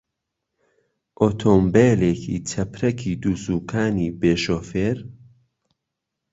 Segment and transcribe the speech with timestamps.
[1.21, 4.97] ئۆتۆمبێلێکی چەپرەکی دووسوکانی بێ شۆفێر؟